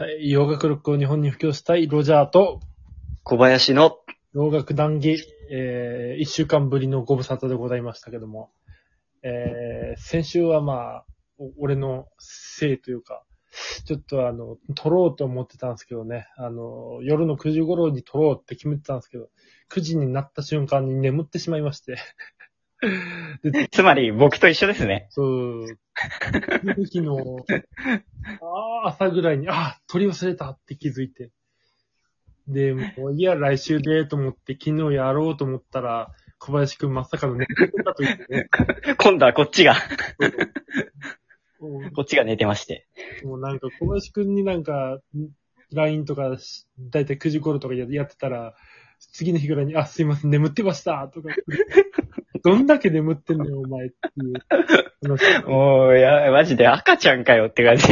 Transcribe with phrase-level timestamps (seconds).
[0.00, 2.60] はい、洋楽ロックを日本に布教したいロジャーと、
[3.24, 3.98] 小林の、
[4.32, 8.52] 洋楽談義、えー、一週間ぶりのご無沙汰でございましたけども、
[9.24, 11.04] えー、先週はまあ、
[11.38, 13.24] お俺のせいというか、
[13.86, 19.30] ちょっとあの、撮ろうと思ってたんですけどね、あの、夜の9時頃に撮ろうって決めてたんですけど、
[19.68, 21.96] 9時になった瞬間に眠ってしまいまして。
[23.42, 25.06] で、 つまり僕と一緒ですね。
[25.10, 25.78] そう、
[26.60, 27.44] 次の日の、
[28.40, 31.30] あー朝ぐらいに、あー、取り忘れたって気づいて。
[32.46, 38.48] で、もういや、来週でと思って、昨日やろうと思ったら、小林くんまさかの寝てたと言ってね。
[38.96, 39.74] 今度はこっちが、
[41.94, 42.86] こっちが寝てまして。
[43.24, 45.00] もうなんか小林くんになんか、
[45.72, 48.54] LINE とかし、だいたい9時頃とかややってたら、
[49.12, 51.28] 次の日ぐらいに、あ、すいません、眠ってましたとか。
[52.42, 54.34] どんだけ眠ってんのよ、お前っていう
[55.02, 55.46] 話。
[55.46, 57.84] もう、いや、マジで赤ちゃんかよって感じ。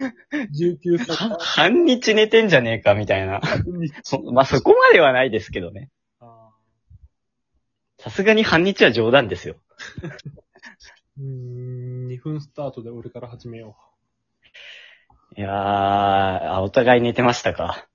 [0.00, 3.40] 19歳は半日寝てんじゃねえか、みたいな。
[3.66, 3.92] に。
[4.02, 5.90] そまあ、そこまではないですけどね。
[6.20, 6.50] あ
[7.98, 9.56] さすがに半日は冗談ですよ。
[11.18, 13.76] ーうーん、2分スタートで俺から始めよ
[15.36, 17.86] いやー、あ、お互い寝てましたか。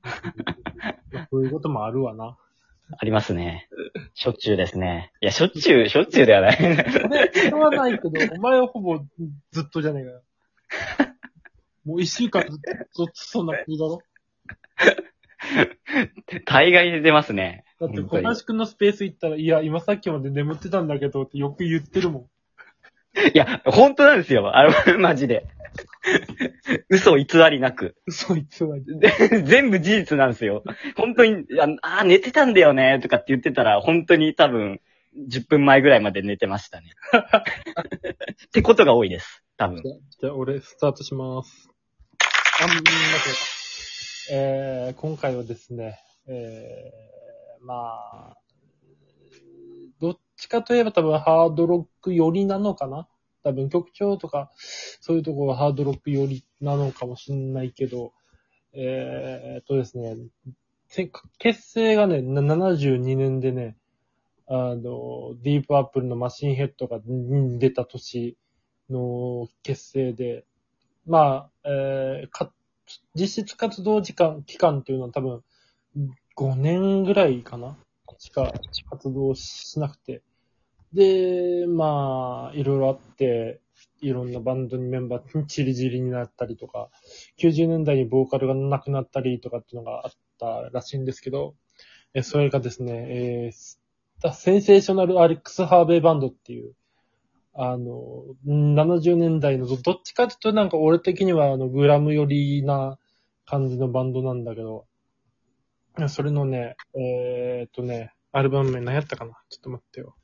[1.14, 1.18] う。
[1.30, 2.38] そういうこともあるわな。
[2.92, 3.70] ありますね。
[4.14, 5.12] しょっちゅうですね。
[5.22, 6.58] いや、しょっちゅう、しょっちゅうではない。
[6.60, 9.00] 俺、それはないけど、お前はほぼ
[9.52, 10.22] ずっとじゃねえかよ。
[11.86, 12.60] もう一週間ずっ
[12.96, 14.02] とそんな感じだろ
[16.46, 17.64] 大概寝てますね。
[17.80, 22.24] だって小林くんのスペース行ったら、いや、今さっきまで眠ってたんだけどってよく言ってるもん。
[23.34, 24.56] いや、本当なんですよ。
[24.56, 25.48] あの、マジで。
[26.90, 27.96] 嘘偽りなく。
[28.06, 28.46] 嘘偽
[28.86, 29.00] り。
[29.00, 30.64] で全部事実なんですよ。
[30.96, 34.82] 本当に、ああー、寝てたんだよね、とかって言ってたら、本当に多分、
[35.30, 36.92] 10分前ぐらいまで寝てましたね。
[38.48, 39.44] ってことが多いです。
[39.58, 39.82] 多分。
[39.84, 41.70] じゃあ、俺、スタートします。
[42.62, 42.70] あ、ん。
[44.30, 47.74] えー、今回はですね、えー、ま
[48.34, 48.38] あ、
[50.00, 53.08] どっちかといえば多分ハードロック寄りなのかな
[53.48, 54.52] 多分曲調とか、
[55.00, 58.12] そういうところはハードロック寄りなのかもしんないけど、
[58.74, 60.18] えーっとですね、
[61.40, 63.78] 結成がね、72年でね、
[64.48, 67.00] あの、ディープアップルのマシンヘッドが
[67.58, 68.38] 出た年
[68.90, 70.46] の結成で、
[71.06, 72.52] まあ、えーか、
[73.16, 75.42] 実質活動時間、期間っていうのは多分
[76.36, 77.78] 5年ぐらいかな
[78.20, 78.54] しか
[78.90, 80.22] 活動しなくて。
[80.98, 83.62] で、まあ、いろいろあって、
[84.02, 86.90] いろんなバンドにメンバーに ちりぢりになったりとか、
[87.38, 91.54] 90年代にボーカルがなくなったりとかっていうのがあったらしいんですけど、
[92.16, 96.74] えそれがですね、えー、 Sensational Alex Harvey Band っていう、
[97.54, 102.98] あの、70年代のどどっちかというとなんか俺的にはあのグラム寄りな
[103.46, 104.88] 感じのバンドなんだけど、
[106.08, 109.34] それのね、えーっとね、アルバム名何やったかな？
[109.50, 110.16] ちょっと待ってよ。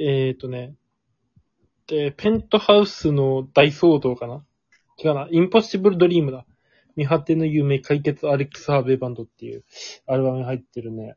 [0.00, 0.74] えーとね、
[1.88, 4.44] で、ペントハウスの大騒動かな？
[5.02, 6.46] 違うな、インポッシブルドリームだ。
[6.94, 9.64] 見果ての夢解決アレックス・ハーベイバンドっていう
[10.06, 11.16] アルバムに入ってるね、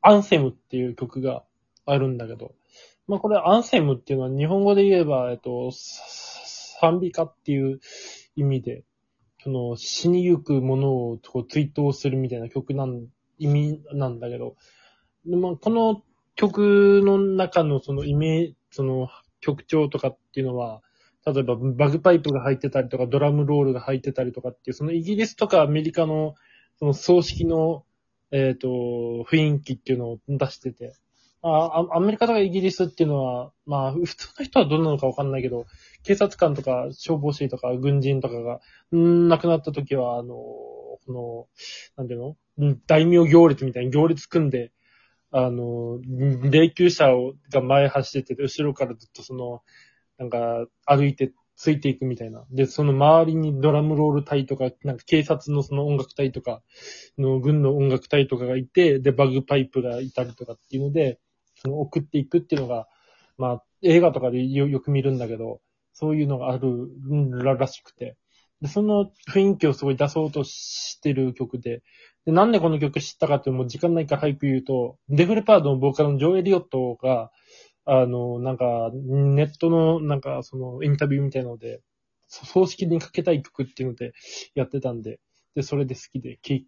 [0.00, 1.44] アンセムっていう曲が
[1.86, 2.54] あるんだけど、
[3.06, 7.80] まあこれアンセムっていうのは日本語で言えば、えっと、賛美歌っていう
[8.36, 8.84] 意味で、
[9.42, 13.06] その死にゆくものをこう追悼するみたいな曲なん、
[13.38, 14.56] 意味なんだけど、
[15.26, 16.02] でまあこの
[16.36, 19.08] 曲の中のそのイメージ、その
[19.40, 20.82] 曲調とかっていうのは、
[21.26, 26.34] 例えばバグパイプが入ってたりとか、ドラムロールが入ってたりとかっていう、そのイギリスとかアメリカの
[26.78, 27.84] その葬式の、
[28.30, 30.94] えっ、と、雰囲気っていうのを出してて、
[31.46, 35.66] ああアメリカとかイギリスっていうのは、まあ、普通の人はどうなのかわかんないけど、
[36.02, 38.60] 警察官とか消防士とか軍人とかが、
[38.92, 41.46] うん亡くなった時は、あの、この、
[41.96, 42.76] なんていうの？
[42.86, 44.72] 大名行列みたいに行列組んで、
[45.36, 45.98] あの、
[46.48, 49.62] 霊柩車をが前走ってて、後ろからずっとその、
[50.16, 52.44] なんか、歩いてついていくみたいな。
[52.52, 56.62] で、その周りにドラムロール隊とか、なんか警察のその音楽隊とか、
[57.18, 61.18] の軍の音楽隊とかがいて、で、バグパイプがいたりとかっていうので、
[61.56, 62.86] その送っていくっていうのが、
[63.36, 65.60] まあ、映画とかでよよく見るんだけど、
[65.92, 66.90] そういうのがある
[67.42, 68.16] ららしくて。
[68.60, 71.82] で、その雰囲気をすごい出そうとしてる曲で、
[72.26, 77.30] で、なんでこの曲知ったかっていう時間ないから早く言うと、デフレパードのボーカルのジョー・エリオットが、
[77.86, 81.82] あの、なんか、ネットの、なんか、その、インタビューみたいなので、
[82.26, 84.12] 葬式にかけたい曲っていうので
[84.54, 85.20] やってたんで、
[85.54, 86.66] で、それで好きで聴い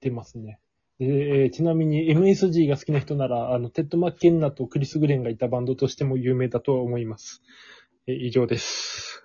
[0.00, 0.58] てますね。
[0.98, 7.42] で、ちなみに MSG が好きな人なら、あの、テッド・マッケンナとクリス・グレンがいたバンドとしても有名だとは思います。
[8.06, 9.23] え以上です。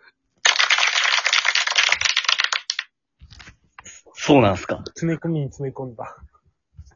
[4.22, 4.84] そうなんすか。
[4.88, 6.18] 詰め込みに詰め込んだ。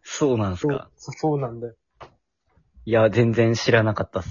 [0.03, 1.75] そうなんすそうか。、そそうなんだよ。
[2.85, 4.29] いや、全然知らなかったっす。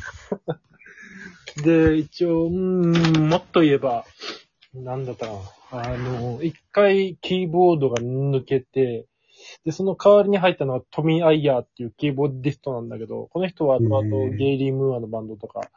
[1.64, 4.04] で、一応、うーん、もっと言えば、
[4.74, 5.32] なんだったか
[5.72, 5.94] な。
[5.94, 9.06] あの、一回キーボードが抜けて、
[9.64, 15.70] で、その代わりに入ったのはトミー・アイヤーっていうキーボーディストなんだけど、この人はあとあとえーゲイリー・ムーアのバンドとか、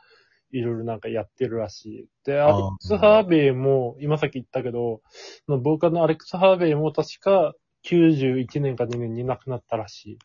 [0.58, 2.08] いろいろなんかやってるらしい。
[2.24, 5.02] で、アレックス・ハーベイも、今さっき言ったけど、
[5.48, 7.54] ボーカルのアレックス・ハーベイも確か
[7.84, 10.18] 91年か2年に亡くなったらしい。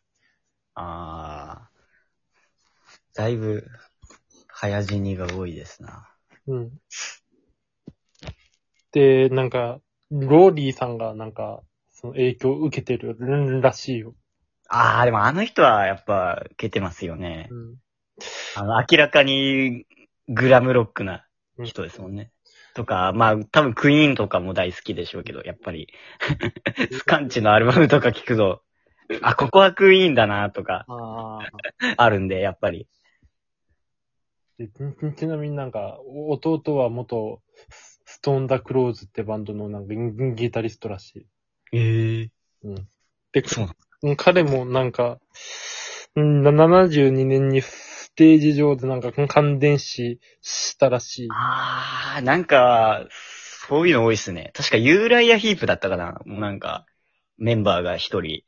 [0.75, 1.71] あー。
[3.13, 3.67] だいぶ、
[4.47, 6.07] 早死にが多いですな。
[6.47, 6.71] うん。
[8.93, 11.61] で、なんか、ローリーさんがなんか、
[11.91, 13.17] その影響を受けてる
[13.61, 14.15] らしいよ。
[14.69, 17.49] あー、でもあの人はやっぱ、受けてますよね。
[17.51, 17.75] うん。
[18.55, 19.85] あの、明らかに、
[20.33, 21.25] グラムロックな
[21.63, 22.31] 人ですもんね。
[22.73, 25.87] とか、まあ、多分クイーンとかも大好きでしょうけど、やっぱり、
[26.91, 28.61] スカンチのアルバムとか聞くと、
[29.21, 31.95] あ、ここはクイーンだな、とか、ああ。
[31.97, 32.87] あるんで、やっぱり。
[34.57, 34.73] でち
[35.17, 37.41] ちなみになんか、お弟は元、
[38.05, 41.27] ストーンダクローズってバンドのなんかギギタリストらしい。
[41.73, 42.31] ええ
[42.63, 42.75] うん。
[43.31, 45.19] で、そう彼もなんか、
[46.15, 47.61] うん、72年に
[48.13, 51.27] ステージ上でなんか感電死したらしい。
[51.31, 54.51] あー、なんか、そういうの多いっすね。
[54.53, 56.85] 確かユーライアヒープだったかなもうなんか、
[57.37, 58.43] メンバーが一人、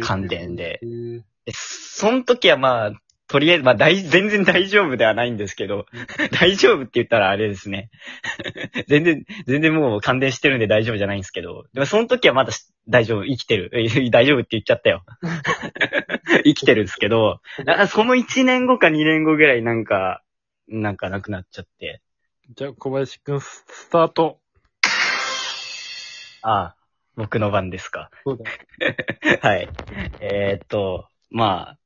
[0.00, 2.92] 感電でへーえその時はまあ、
[3.28, 5.86] とりあえず、まあ大、全然大丈夫ではないんですけど、
[6.32, 7.90] 大丈夫って言ったらあれですね。
[8.88, 13.70] 全然、全然もう感電してるんで大丈夫じゃないんですけど、でもその時はまだし大丈夫、生きてる。
[13.74, 15.04] え 大丈夫って言っちゃったよ。
[16.44, 20.22] 生きてるんですけど、あその1年後か2年後ぐらいなんか、
[20.66, 22.00] なんかなくなっちゃって。
[22.56, 24.40] じゃあ、小林くん、ススタート。
[26.40, 26.76] ああ、
[27.14, 28.10] 僕の番ですか。
[28.24, 29.38] そうだよ。
[29.42, 29.68] はい。
[30.20, 31.78] えーっと、まあ、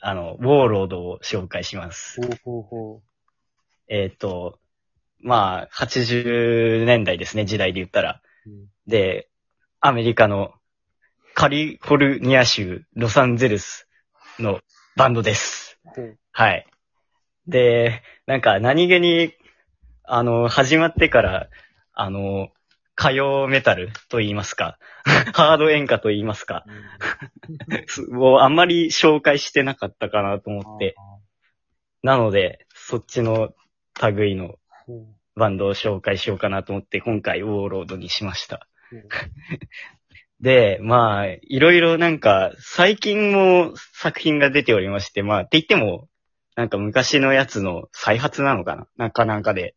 [0.00, 2.20] あの、ウォーロードを紹介します。
[2.20, 3.02] ほうほうほ
[3.88, 4.58] えーっと、
[5.18, 8.22] まあ、80年代ですね、時代で言ったら。
[8.46, 8.50] う。
[8.50, 9.28] うんで、
[9.80, 10.52] アメリカの
[11.34, 13.86] カリフォルニア州ロサンゼルス
[14.38, 14.60] の
[14.96, 15.78] バンドです。
[16.32, 16.66] はい。
[17.46, 19.32] で、なんか何気に、
[20.04, 21.48] あの、始まってから、
[21.92, 22.48] あの、
[23.00, 24.78] 歌謡メタルと言いますか、
[25.32, 26.66] ハード演歌と言いますか、
[28.12, 30.94] をあんまり紹介してなかったかなと思って、
[32.02, 33.54] なので、そっちの
[34.02, 34.56] 類の
[35.34, 38.68] バンドを紹介しようかなと思って、今回ウォーロードにしました。
[40.40, 46.08] で、まあ、いろいろなんか、最近も作品が出ておりまして、まあ、って言っても、
[46.54, 48.86] なんか昔のやつの再発なのかな。
[48.98, 49.74] なんかなんかで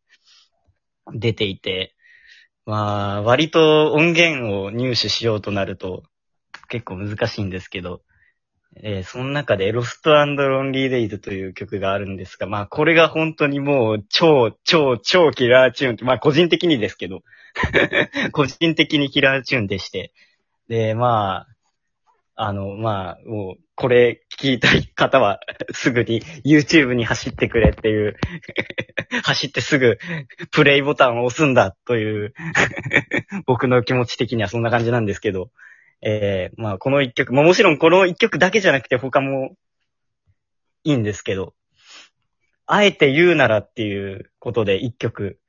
[1.13, 1.95] 出ていて、
[2.65, 6.03] まあ、割と音源を入手しようとなると
[6.69, 8.01] 結構難しいんですけど、
[8.77, 17.21] えーその中でロストロンリーデイズという曲があるんですが、まあこれが本当にもう超超超キラーチューンって、まあ個人的にですけど、
[18.31, 20.11] 個人的にキラーチューンでして、
[20.69, 21.52] で、まあ、
[22.35, 25.39] あの、まあ、もう、これ聞きたい方は、
[25.71, 28.15] すぐに YouTube に走ってくれっていう、
[29.23, 29.97] 走ってすぐ
[30.51, 32.33] プレイボタンを押すんだという、
[33.45, 35.51] 僕の気持ち的にはそんな感じなんですけど、
[36.01, 39.55] えー、まあ、この一曲、まあもちろんこの一曲だけじゃなくて他も
[40.83, 41.53] いいんですけど、
[42.65, 45.39] あえて言うならっていうことで一曲、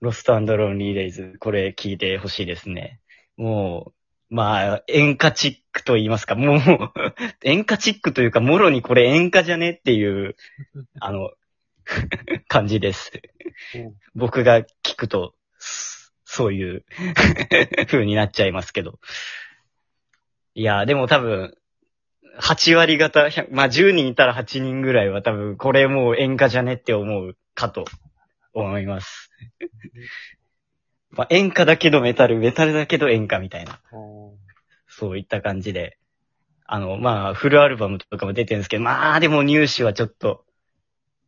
[0.00, 3.00] ロストロンリーデイズ、これ聞いてほしいですね。
[3.36, 3.99] もう、
[4.30, 6.60] まあ、演歌チックと言いますか、もう、
[7.42, 10.36] 演歌チックというか、もろにこれ演歌じゃねっていう、
[11.00, 11.32] あの、
[12.46, 13.10] 感じです。
[14.14, 16.00] 僕が聞くと、そ
[16.32, 16.84] そういう
[17.88, 19.00] 風になっちゃいますけど。
[20.54, 21.56] いや、でも多分、
[22.38, 27.84] 8割方、100まあ10人いたら8人ぐらいは多分、これもう演歌じゃねって思うかと
[28.54, 29.32] 思います。
[31.10, 33.80] まあ演歌だけどメタル、メタルだけど演歌みたいな。
[33.90, 34.34] ほ
[34.88, 35.96] そういった感じで。
[36.72, 40.44] あの、まあ、フルアルバムとかも出てるんですけど、まあ、でも入手はちょっと、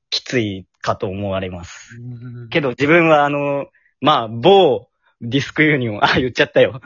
[0.09, 1.97] きついかと思われます。
[2.45, 2.49] う。
[2.49, 3.67] けど自分はあの、
[4.01, 4.89] まあ、某
[5.23, 6.81] ディスクユニオン、あ、言っちゃったよ。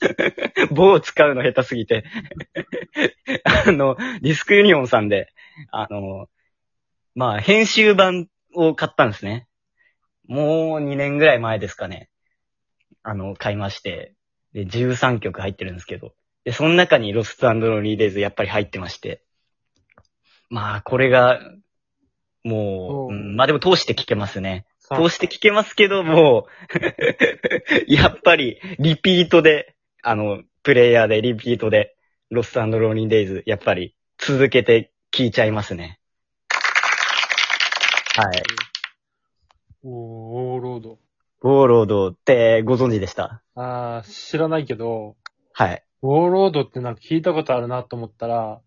[0.70, 2.04] 某使うの下手すぎて。
[3.66, 5.32] あの、ディスクユニオンさんで、
[5.72, 6.28] あの、
[7.14, 9.48] まあ、編集版を買ったんですね。
[10.26, 12.09] もう2年ぐらい前ですかね。
[13.02, 14.14] あの、買いまして。
[14.52, 16.14] で、13曲入ってるんですけど。
[16.44, 19.22] で、その中にロストロリーデイズやっぱり入ってまして。
[20.48, 21.40] まあ、これが、
[22.42, 24.66] もう、うんうんまあでも通して聞けますね。
[24.78, 26.46] さ通して聞けますけども、
[27.86, 31.96] やっぱりリピートで、あの、プレイヤーでリピートで、
[32.30, 36.00] ロストローニンデイズ、やっぱり続けて聞いちゃいますね。
[38.16, 38.42] はい。
[39.82, 40.98] おーロード。
[41.42, 43.42] ウォーロードってご存知でした？
[43.54, 45.16] あー、知らないけど、
[45.52, 45.82] はい。
[46.02, 48.60] ウォーロードってなんか聞いたことあるなと思ったら、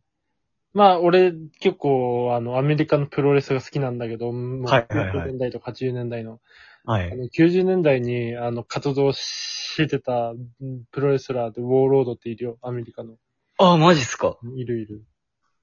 [0.74, 6.40] まあ、俺、結構、あの、アメリカのプロレスが好きなんだけど、もうはいはいはい90年代とか80年代の。
[6.86, 7.12] はい。
[7.12, 13.18] あの、90年代に、あの、活動してたうんプロレスラーでウォーロードっているよ、アメリカの。
[13.60, 14.38] あ、マジっすか？
[14.56, 15.04] いるいる。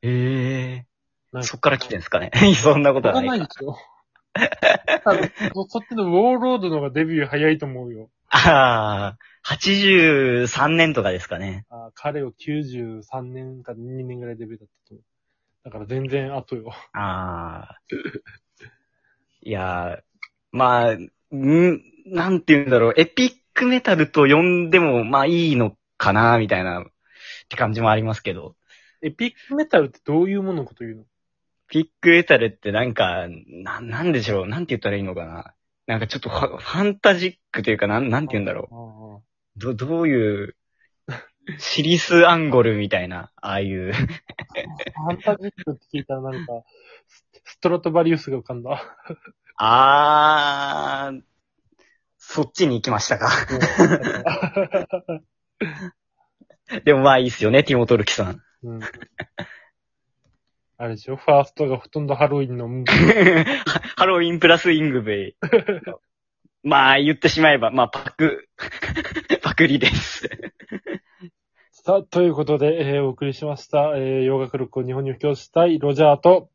[0.02, 0.87] ええ
[1.33, 2.31] なんかそっから来てんすかね？
[2.55, 3.37] そんなことわかはないか。
[3.37, 3.76] んないでしょ。
[5.05, 8.11] 多分そそっちのウォーロードの方がデビュー早いと思うよ。
[8.31, 11.67] ああ、83年とかですかね。
[11.69, 15.05] あー彼を93年か2年ぐらいデビューだったと思う。
[15.65, 16.73] だから全然後よ。
[16.93, 17.81] ああ。
[19.43, 20.03] いやー、
[20.53, 26.85] まあ、んなんて言うんだろう、エピックメタルと呼んでも、まあいいのかな、みたいな、っ
[27.49, 28.55] て感じもありますけど。
[29.03, 31.05] エピックメタルってどういうもののこと言うの？
[31.71, 35.55] ピックメタルってなんか、な、なんでしょう、なんて言ったらいいのかな？
[35.87, 39.23] なんかちょっとファファンタジックというか、なん、なんて言うんだろ
[39.57, 39.59] う？
[39.59, 39.75] う。
[39.75, 40.57] ど、どういう、
[41.59, 43.93] シリスアンゴルみたいな、ああいう。
[43.93, 46.53] ファンタジックって聞いたらなんか、
[47.09, 48.83] スストラトバリウスが浮かんだ。
[49.57, 51.21] あー、
[52.19, 53.31] そっちに行きましたか。
[56.85, 58.43] でもまあいいっすよね、ティモトルキさん。
[58.62, 58.81] うん。
[60.83, 61.17] あれでしょ？
[61.17, 62.67] ファーストがほとんどハロウィンの、
[63.97, 65.37] ハロウィンプラスイングベイ。
[66.65, 68.49] まあ言ってしまえば、まあパク、
[69.43, 70.27] パクリです。
[71.71, 76.49] さあ、ということで、えーお送りしました、えー洋楽録を日本に布教したいロジャーと、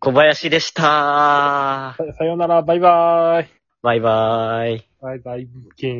[0.00, 0.82] 小林でした。
[0.82, 3.48] ささようなら、バイバーイ。
[3.82, 4.88] バイバイ。
[5.00, 5.90] バイバイ、キン。